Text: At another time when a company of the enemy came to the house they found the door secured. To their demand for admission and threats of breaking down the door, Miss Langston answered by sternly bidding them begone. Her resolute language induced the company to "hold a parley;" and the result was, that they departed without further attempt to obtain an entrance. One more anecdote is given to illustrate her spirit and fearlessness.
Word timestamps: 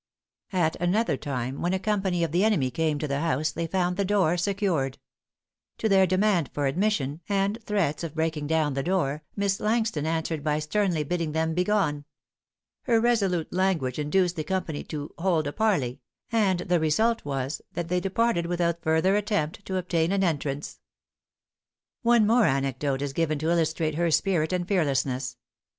At 0.51 0.75
another 0.77 1.15
time 1.15 1.61
when 1.61 1.73
a 1.75 1.79
company 1.79 2.23
of 2.23 2.31
the 2.31 2.43
enemy 2.43 2.71
came 2.71 2.97
to 2.97 3.07
the 3.07 3.19
house 3.19 3.51
they 3.51 3.67
found 3.67 3.97
the 3.97 4.03
door 4.03 4.35
secured. 4.35 4.97
To 5.77 5.87
their 5.87 6.07
demand 6.07 6.49
for 6.55 6.65
admission 6.65 7.21
and 7.29 7.63
threats 7.65 8.03
of 8.03 8.15
breaking 8.15 8.47
down 8.47 8.73
the 8.73 8.81
door, 8.81 9.21
Miss 9.35 9.59
Langston 9.59 10.07
answered 10.07 10.43
by 10.43 10.57
sternly 10.57 11.03
bidding 11.03 11.33
them 11.33 11.53
begone. 11.53 12.05
Her 12.85 12.99
resolute 12.99 13.53
language 13.53 13.99
induced 13.99 14.37
the 14.37 14.43
company 14.43 14.83
to 14.85 15.13
"hold 15.19 15.45
a 15.45 15.53
parley;" 15.53 16.01
and 16.31 16.61
the 16.61 16.79
result 16.79 17.23
was, 17.23 17.61
that 17.73 17.87
they 17.87 17.99
departed 17.99 18.47
without 18.47 18.81
further 18.81 19.15
attempt 19.15 19.63
to 19.67 19.77
obtain 19.77 20.11
an 20.11 20.23
entrance. 20.23 20.79
One 22.01 22.25
more 22.25 22.45
anecdote 22.47 23.03
is 23.03 23.13
given 23.13 23.37
to 23.37 23.51
illustrate 23.51 23.93
her 23.93 24.09
spirit 24.09 24.51
and 24.51 24.67
fearlessness. 24.67 25.37